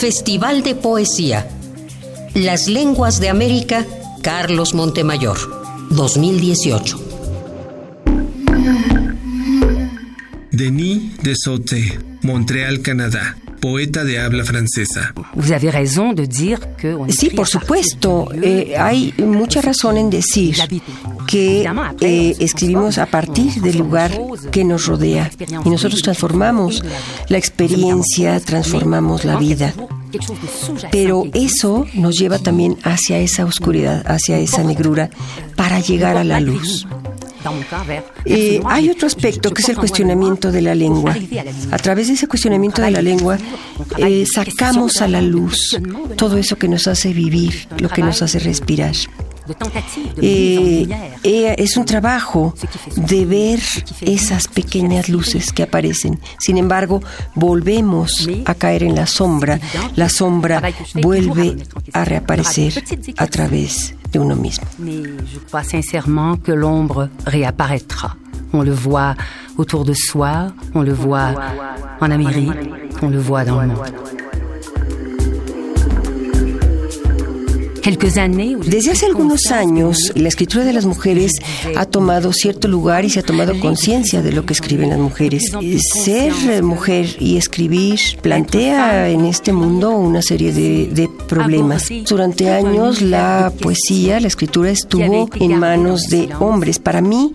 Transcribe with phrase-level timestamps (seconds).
[0.00, 1.46] Festival de Poesía.
[2.32, 3.86] Las Lenguas de América,
[4.22, 5.36] Carlos Montemayor,
[5.90, 6.98] 2018.
[10.50, 13.36] Denis de Sauté, Montreal, Canadá.
[13.60, 15.12] Poeta de habla francesa.
[17.08, 18.28] Sí, por supuesto.
[18.42, 20.56] Eh, hay mucha razón en decir
[21.26, 21.68] que
[22.00, 24.10] eh, escribimos a partir del lugar
[24.50, 25.30] que nos rodea
[25.64, 26.82] y nosotros transformamos
[27.28, 29.74] la experiencia, transformamos la vida.
[30.90, 35.10] Pero eso nos lleva también hacia esa oscuridad, hacia esa negrura,
[35.54, 36.86] para llegar a la luz.
[38.24, 41.16] Eh, hay otro aspecto que es el cuestionamiento de la lengua.
[41.70, 43.38] A través de ese cuestionamiento de la lengua
[43.98, 45.78] eh, sacamos a la luz
[46.16, 48.94] todo eso que nos hace vivir, lo que nos hace respirar.
[50.22, 52.54] Eh, es un trabajo
[52.96, 53.60] de ver
[54.02, 56.20] esas pequeñas luces que aparecen.
[56.38, 57.02] Sin embargo,
[57.34, 59.58] volvemos a caer en la sombra.
[59.96, 60.62] La sombra
[60.94, 61.56] vuelve
[61.92, 62.84] a reaparecer
[63.16, 63.94] a través
[64.78, 68.16] Mais je crois sincèrement que l'ombre réapparaîtra.
[68.52, 69.14] On le voit
[69.58, 71.34] autour de soi, on le voit
[72.00, 72.50] en Amérique,
[73.02, 73.78] on le voit dans le monde.
[77.96, 81.32] Desde hace algunos años, la escritura de las mujeres
[81.76, 85.52] ha tomado cierto lugar y se ha tomado conciencia de lo que escriben las mujeres.
[86.04, 91.88] Ser mujer y escribir plantea en este mundo una serie de, problemas.
[92.08, 96.78] Durante años, la poesía, la escritura estuvo en manos de hombres.
[96.78, 97.32] Para mí,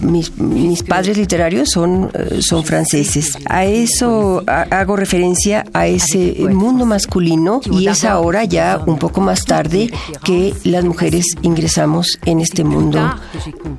[0.00, 3.36] mis, padres literarios son, son franceses.
[3.46, 9.44] A eso hago referencia a ese mundo masculino y es ahora ya un poco más
[9.44, 9.90] tarde
[10.24, 12.98] que las mujeres ingresamos en este mundo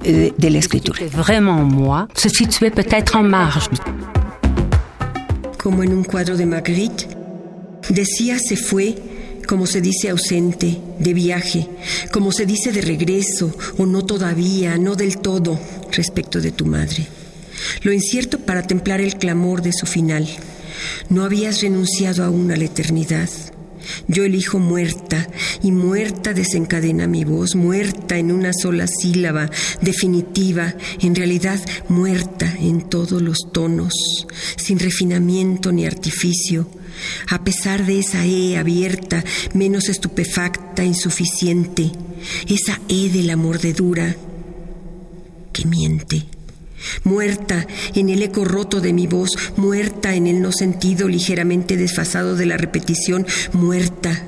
[0.03, 0.99] eh, de la escritura.
[5.61, 7.07] Como en un cuadro de Magritte,
[7.89, 8.95] decía se fue
[9.47, 11.67] como se dice ausente, de viaje,
[12.11, 15.59] como se dice de regreso, o no todavía, no del todo,
[15.91, 17.07] respecto de tu madre.
[17.81, 20.27] Lo incierto para templar el clamor de su final.
[21.09, 23.29] No habías renunciado aún a la eternidad.
[24.07, 25.27] Yo elijo muerta
[25.61, 29.49] y muerta desencadena mi voz, muerta en una sola sílaba,
[29.81, 33.93] definitiva, en realidad muerta en todos los tonos,
[34.57, 36.67] sin refinamiento ni artificio,
[37.29, 39.23] a pesar de esa E abierta,
[39.53, 41.91] menos estupefacta, insuficiente,
[42.47, 44.15] esa E de la mordedura
[45.51, 46.32] que miente
[47.03, 52.35] muerta en el eco roto de mi voz, muerta en el no sentido ligeramente desfasado
[52.35, 54.23] de la repetición, muerta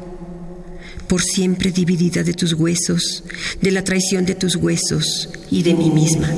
[1.07, 3.23] por siempre dividida de tus huesos,
[3.61, 6.29] de la traición de tus huesos y de mí misma.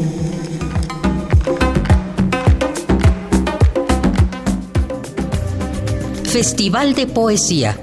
[6.37, 7.79] Festival de Poesía.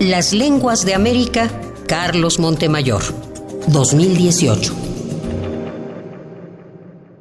[0.00, 1.50] Las Lenguas de América,
[1.86, 3.02] Carlos Montemayor,
[3.68, 4.89] 2018.